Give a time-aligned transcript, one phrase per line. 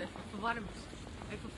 [0.00, 0.70] even verwarmd.
[1.30, 1.50] Even.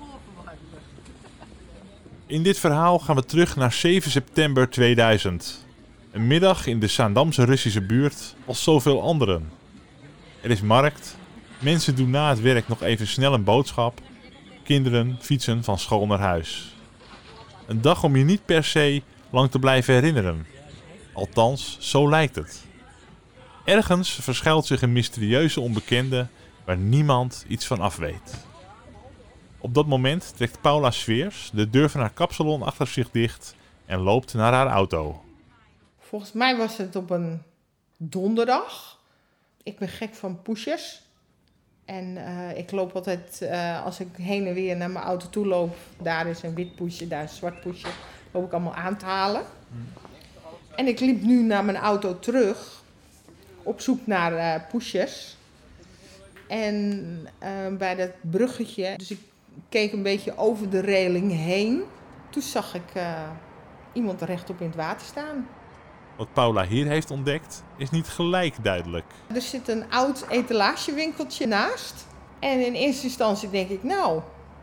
[2.26, 5.64] In dit verhaal gaan we terug naar 7 september 2000.
[6.10, 9.50] Een middag in de Zaandamse Russische buurt als zoveel anderen.
[10.40, 11.16] Er is markt,
[11.58, 14.00] mensen doen na het werk nog even snel een boodschap,
[14.64, 16.74] kinderen fietsen van school naar huis.
[17.66, 20.46] Een dag om je niet per se lang te blijven herinneren.
[21.12, 22.64] Althans, zo lijkt het.
[23.64, 26.26] Ergens verschuilt zich een mysterieuze onbekende
[26.64, 28.34] waar niemand iets van af weet.
[29.58, 33.54] Op dat moment trekt Paula Sveers de deur van haar kapsalon achter zich dicht
[33.86, 35.24] en loopt naar haar auto.
[35.98, 37.42] Volgens mij was het op een
[37.96, 38.98] donderdag.
[39.62, 41.02] Ik ben gek van pushers.
[41.84, 45.46] En eh, ik loop altijd, eh, als ik heen en weer naar mijn auto toe
[45.46, 47.88] loop, daar is een wit pusje, daar is een zwart pusje,
[48.30, 49.42] loop ik allemaal aan te halen.
[50.76, 52.82] En ik liep nu naar mijn auto terug,
[53.62, 55.36] op zoek naar eh pushers.
[56.52, 59.18] En eh, bij dat bruggetje, dus ik
[59.68, 61.82] keek een beetje over de reling heen.
[62.30, 63.30] Toen zag ik eh,
[63.92, 65.48] iemand rechtop in het water staan.
[66.16, 69.04] Wat Paula hier heeft ontdekt is niet gelijk duidelijk.
[69.34, 72.06] Er zit een oud etalagewinkeltje naast.
[72.38, 74.20] En in eerste instantie denk ik, nou,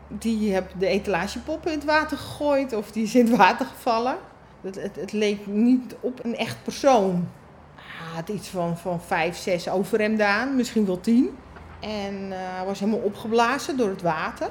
[0.08, 4.16] die heeft de etalagepoppen in het water gegooid of die is in het water gevallen.
[4.60, 7.28] Het, het, het leek niet op een echt persoon.
[7.74, 11.36] Hij had iets van, van vijf, zes overhemden aan, misschien wel tien.
[11.80, 14.50] En hij was helemaal opgeblazen door het water.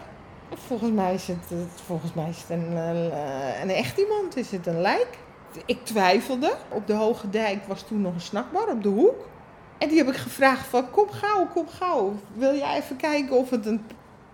[0.53, 1.53] Volgens mij is het,
[1.85, 5.17] volgens mij is het een, eh, een echt iemand, is het een lijk.
[5.65, 6.55] Ik twijfelde.
[6.69, 9.27] Op de Hoge Dijk was toen nog een snackbar op de hoek.
[9.77, 12.13] En die heb ik gevraagd van kom gauw, kom gauw.
[12.33, 13.85] Wil jij even kijken of het een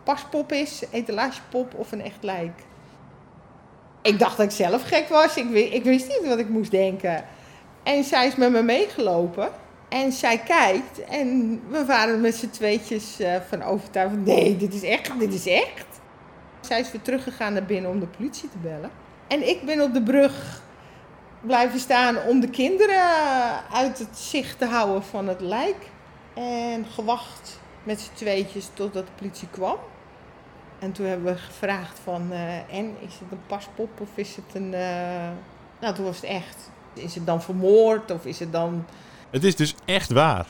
[0.04, 2.62] paspop is, etalagepop of een echt lijk?
[4.02, 5.38] Ik dacht dat ik zelf gek was.
[5.38, 7.26] Ik, ik wist niet wat ik moest denken.
[7.84, 9.50] En zij is met me meegelopen.
[9.96, 14.74] En zij kijkt en we waren met z'n tweetjes eh, van overtuigd van nee, dit
[14.74, 15.86] is echt, dit is echt.
[16.60, 18.92] Zij is weer teruggegaan naar binnen om de politie te bellen.
[19.28, 20.62] En ik ben op de brug
[21.42, 23.02] blijven staan om de kinderen
[23.72, 25.90] uit het zicht te houden van het lijk.
[26.34, 29.78] En gewacht met z'n tweetjes totdat de politie kwam.
[30.80, 34.56] En toen hebben we gevraagd van, eh, en is het een paspop of is het
[34.56, 34.74] een...
[34.74, 35.30] eh,
[35.80, 36.70] Nou, toen was het echt.
[36.94, 38.86] Is het dan vermoord of is het dan...
[39.36, 40.48] Het is dus echt waar.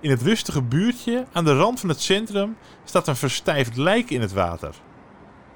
[0.00, 4.20] In het rustige buurtje aan de rand van het centrum staat een verstijfd lijk in
[4.20, 4.74] het water.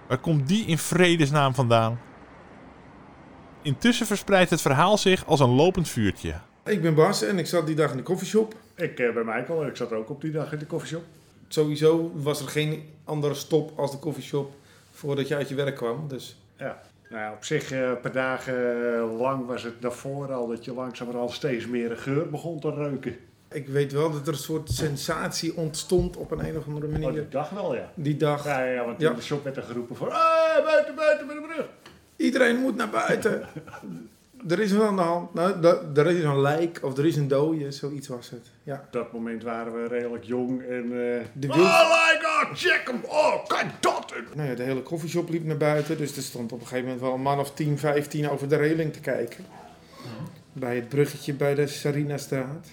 [0.09, 2.01] Waar komt die in vredesnaam vandaan?
[3.63, 6.35] Intussen verspreidt het verhaal zich als een lopend vuurtje.
[6.65, 8.55] Ik ben Bas en ik zat die dag in de koffieshop.
[8.75, 11.05] Ik eh, ben Michael en ik zat ook op die dag in de koffieshop.
[11.49, 14.55] Sowieso was er geen andere stop als de koffieshop
[14.91, 16.09] voordat je uit je werk kwam.
[16.09, 16.83] Dus Ja.
[17.11, 18.55] Nou ja, op zich, eh, per dagen
[18.95, 22.71] eh, lang was het daarvoor al dat je langzamerhand steeds meer een geur begon te
[22.75, 23.17] reuken.
[23.51, 26.93] ik weet wel dat er een soort sensatie ontstond op een, een of andere Oh,
[26.93, 27.13] manier.
[27.13, 27.91] die dag wel, ja.
[27.95, 28.45] Die dag.
[28.45, 29.11] Ja, ja, want Ja.
[29.11, 30.11] in de shop werd er geroepen van...
[30.11, 31.67] "Ah, buiten, buiten met de brug.
[32.17, 33.43] Iedereen moet naar buiten.
[34.49, 35.35] er is wat aan de hand.
[35.35, 35.65] Nou,
[35.95, 38.51] er is een lijk of er is een dode, zoiets was het.
[38.63, 38.83] Ja.
[38.87, 40.85] Op dat moment waren we redelijk jong en...
[40.85, 43.01] eh De oh, like, oh, check hem!
[43.05, 44.15] Oh, kijk dat!
[44.35, 45.99] Nou ja, de hele koffieshop liep naar buiten.
[45.99, 48.57] Dus er stond op een gegeven moment wel een man of 10, 15 over de
[48.57, 49.45] reling te kijken.
[50.53, 52.69] Bij het bruggetje bij de Sarinastraat.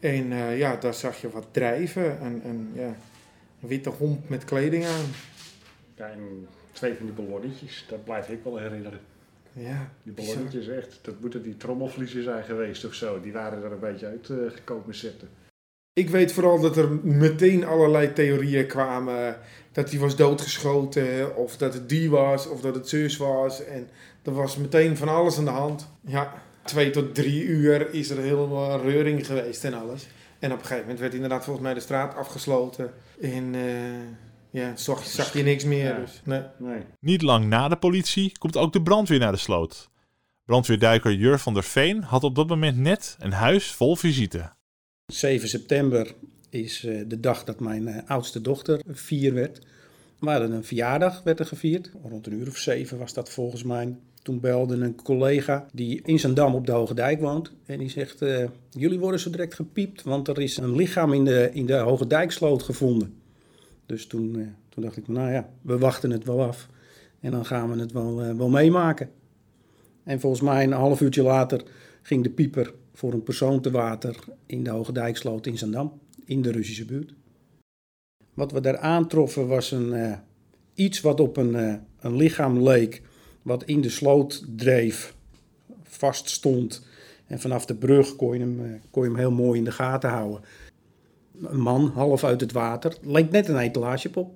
[0.00, 2.20] En eh, ja, daar zag je wat drijven.
[2.20, 2.96] En, en ja,
[3.62, 5.04] een witte hond met kleding aan.
[5.94, 9.00] Ja, en twee van die ballonnetjes, dat blijf ik wel herinneren.
[9.52, 10.34] Ja, Die bizar.
[10.34, 13.20] ballonnetjes echt, dat moeten die trommelvliezen zijn geweest of zo.
[13.20, 15.28] Die waren er een beetje uitgekomen gekomen zitten.
[15.92, 19.36] Ik weet vooral dat er meteen allerlei theorieën kwamen.
[19.72, 23.64] Dat hij was doodgeschoten, of dat het die was, of dat het zus was.
[23.64, 23.88] En
[24.22, 25.88] er was meteen van alles aan de hand.
[26.00, 26.32] Ja,
[26.64, 30.08] twee tot drie uur is er helemaal reuring geweest en alles.
[30.38, 32.92] En op een gegeven moment werd inderdaad volgens mij de straat afgesloten.
[33.20, 33.60] En eh,
[34.50, 35.84] ja, zag, zag je niks meer.
[35.84, 36.00] Ja.
[36.00, 36.42] Dus, nee.
[36.58, 36.80] Nee.
[37.00, 39.90] Niet lang na de politie komt ook de brandweer naar de sloot.
[40.44, 44.52] Brandweerduiker Jur van der Veen had op dat moment net een huis vol visite.
[45.06, 46.14] 7 september
[46.48, 49.58] is eh, de dag dat mijn eh, oudste dochter vier werd.
[50.18, 51.90] We hadden een verjaardag, werd er gevierd.
[52.02, 53.96] Rond een uur of zeven was dat volgens mij.
[54.22, 57.52] Toen belde een collega die in Zandam op de Hoge Dijk woont.
[57.66, 61.24] En die zegt, eh, jullie worden zo direct gepiept, want er is een lichaam in
[61.24, 63.19] de, in de Hoge Dijksloot gevonden.
[63.90, 66.68] Dus toen, eh, toen dacht ik, nou ja, we wachten het wel af.
[67.20, 69.10] En dan gaan we het wel, eh, wel meemaken.
[70.02, 71.62] En volgens mij een half uurtje later
[72.02, 74.16] ging de pieper voor een persoon te water
[74.46, 77.14] in de Hoge Dijksloot in Zandam, in de Russische buurt.
[78.34, 80.18] Wat we daar aantroffen was een, eh,
[80.74, 83.02] iets wat op een, een lichaam leek,
[83.42, 85.14] wat in de sloot dreef,
[85.82, 86.86] vast stond.
[87.26, 90.10] En vanaf de brug kon je hem, kon je hem heel mooi in de gaten
[90.10, 90.40] houden.
[91.42, 92.96] Een man half uit het water.
[93.02, 94.30] Leek net een etalagepop.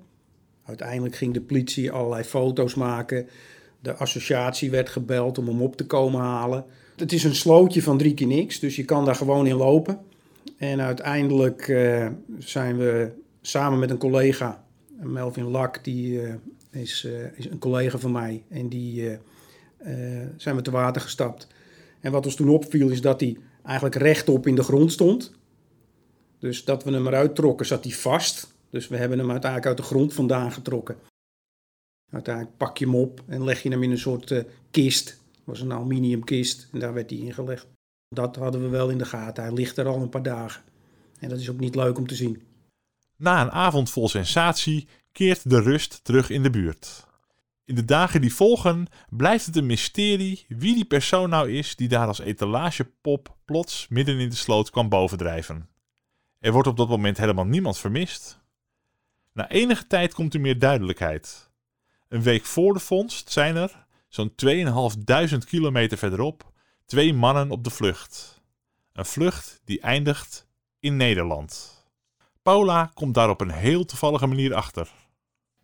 [0.65, 3.29] Uiteindelijk ging de politie allerlei foto's maken.
[3.81, 6.65] De associatie werd gebeld om hem op te komen halen.
[6.97, 9.99] Het is een slootje van drie keer niks, dus je kan daar gewoon in lopen.
[10.57, 12.07] En uiteindelijk uh,
[12.39, 13.11] zijn we
[13.41, 14.65] samen met een collega,
[15.01, 16.35] Melvin Lak, die uh,
[16.71, 18.43] is, uh, is, een collega van mij.
[18.49, 19.19] En die
[20.37, 21.49] zijn we te water gestapt.
[22.01, 25.33] En wat ons toen opviel is dat hij eigenlijk rechtop in de grond stond.
[26.45, 28.55] Dus dat we hem eruit trokken, zat hij vast.
[28.71, 30.97] Dus we hebben hem uiteindelijk uit de grond vandaan getrokken.
[32.13, 35.09] Uiteindelijk pak je hem op en leg je hem in een soort uh, kist.
[35.09, 37.67] Het was een aluminiumkist en daar werd hij ingelegd.
[38.09, 39.45] Dat hadden we wel in de gaten.
[39.45, 40.63] Hij ligt er al een paar dagen.
[41.19, 42.43] En dat is ook niet leuk om te zien.
[43.17, 47.07] Na een avond vol sensatie keert de rust terug in de buurt.
[47.65, 51.89] In de dagen die volgen blijft het een mysterie wie die persoon nou is die
[51.89, 55.69] daar als etalagepop plots midden in de sloot kwam bovendrijven.
[56.45, 58.39] Er wordt op dat moment helemaal niemand vermist.
[59.33, 61.51] Na enige tijd komt er meer duidelijkheid.
[62.09, 66.53] Een week voor de vondst zijn er, zo'n 2500 kilometer verderop,
[66.87, 68.43] twee mannen op de vlucht.
[68.93, 70.47] Een vlucht die eindigt
[70.81, 71.85] in Nederland.
[72.43, 74.93] Paula komt daar op een heel toevallige manier achter.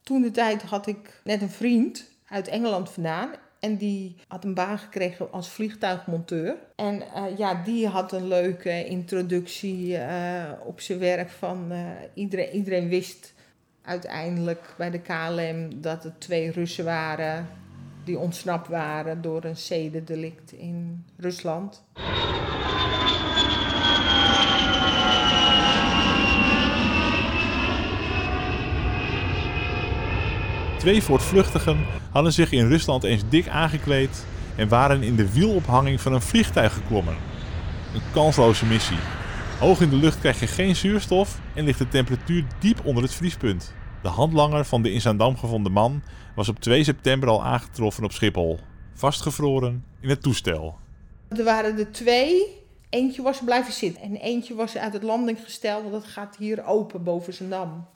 [0.02, 3.30] Toen de tijd had ik net een vriend uit Engeland vandaan.
[3.60, 6.56] En die had een baan gekregen als vliegtuigmonteur.
[6.76, 11.78] En uh, ja, die had een leuke introductie uh, op zijn werk van uh,
[12.14, 13.34] iedereen, iedereen wist
[13.82, 17.48] uiteindelijk bij de KLM dat het twee Russen waren
[18.04, 21.82] die ontsnapt waren door een zedendelict in Rusland.
[30.80, 36.12] Twee voortvluchtigen hadden zich in Rusland eens dik aangekleed en waren in de wielophanging van
[36.12, 37.16] een vliegtuig geklommen.
[37.94, 38.98] Een kansloze missie.
[39.58, 43.14] Hoog in de lucht krijg je geen zuurstof en ligt de temperatuur diep onder het
[43.14, 43.74] vriespunt.
[44.02, 46.02] De handlanger van de in Zaandam gevonden man
[46.34, 48.58] was op 2 september al aangetroffen op Schiphol,
[48.94, 50.78] vastgevroren in het toestel.
[51.28, 52.58] Er waren er twee.
[52.90, 57.02] Eentje was blijven zitten en eentje was uit het landinggestel, want dat gaat hier open
[57.02, 57.86] boven Zaandam.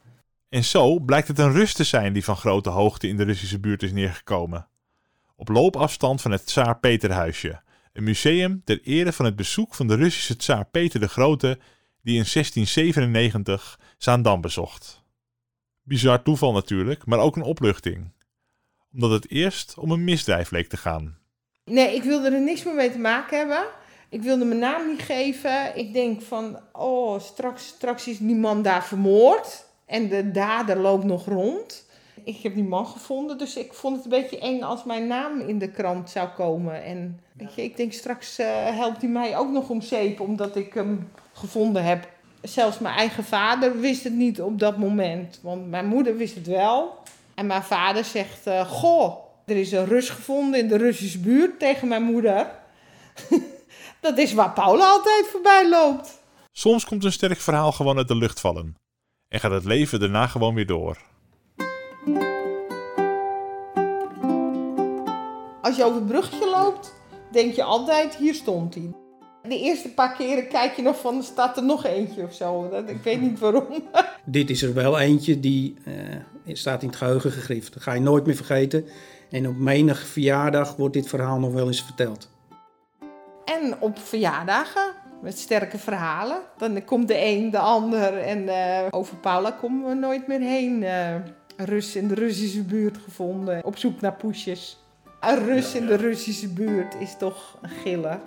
[0.54, 3.60] En zo blijkt het een Rus te zijn die van grote hoogte in de Russische
[3.60, 4.68] buurt is neergekomen.
[5.36, 7.62] Op loopafstand van het Tsaar Peterhuisje,
[7.92, 11.58] een museum ter ere van het bezoek van de Russische Tsaar Peter de Grote,
[12.02, 15.02] die in 1697 Zaandam bezocht.
[15.82, 18.12] Bizar toeval natuurlijk, maar ook een opluchting.
[18.92, 21.18] Omdat het eerst om een misdrijf leek te gaan.
[21.64, 23.66] Nee, ik wilde er niks meer mee te maken hebben.
[24.08, 25.76] Ik wilde mijn naam niet geven.
[25.76, 29.72] Ik denk van, oh, straks, straks is die man daar vermoord.
[29.86, 31.86] En de dader loopt nog rond.
[32.24, 35.40] Ik heb die man gevonden, dus ik vond het een beetje eng als mijn naam
[35.40, 36.84] in de krant zou komen.
[36.84, 38.46] En weet je, ik denk straks uh,
[38.76, 42.08] helpt hij mij ook nog om zeep, omdat ik hem gevonden heb.
[42.42, 46.46] Zelfs mijn eigen vader wist het niet op dat moment, want mijn moeder wist het
[46.46, 46.98] wel.
[47.34, 49.16] En mijn vader zegt, uh, goh,
[49.46, 52.50] er is een Rus gevonden in de Russische buurt tegen mijn moeder.
[54.00, 56.22] dat is waar Paula altijd voorbij loopt.
[56.52, 58.82] Soms komt een sterk verhaal gewoon uit de lucht vallen
[59.34, 60.98] en gaat het leven daarna gewoon weer door.
[65.62, 66.94] Als je over het bruggetje loopt,
[67.32, 68.92] denk je altijd, hier stond hij.
[69.42, 72.70] De eerste paar keren kijk je nog van, staat er nog eentje of zo.
[72.86, 73.66] Ik weet niet waarom.
[74.24, 75.94] Dit is er wel eentje die uh,
[76.56, 77.72] staat in het geheugen gegrift.
[77.72, 78.84] Dat ga je nooit meer vergeten.
[79.30, 82.30] En op menig verjaardag wordt dit verhaal nog wel eens verteld.
[83.44, 84.92] En op verjaardagen
[85.24, 86.38] met sterke verhalen.
[86.56, 90.82] Dan komt de een, de ander en uh, over Paula komen we nooit meer heen.
[90.82, 91.14] Uh,
[91.56, 94.78] Rus in de Russische buurt gevonden, op zoek naar poesjes.
[95.20, 98.20] Een Rus in de Russische buurt is toch een giller.